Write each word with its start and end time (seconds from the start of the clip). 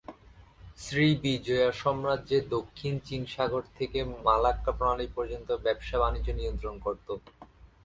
শ্রী 0.77 1.07
বিজয়া 1.23 1.67
সাম্রাজ্যে 1.81 2.37
দক্ষিণ 2.55 2.93
চীন 3.07 3.21
সাগর 3.25 3.63
থেকে 3.77 3.99
মালাক্কা 4.25 4.71
প্রণালী 4.77 5.07
পর্যন্ত 5.15 5.49
ব্যবসা 5.65 5.97
বাণিজ্য 5.99 6.29
নিয়ন্ত্রণ 6.39 6.75
করত। 6.85 7.07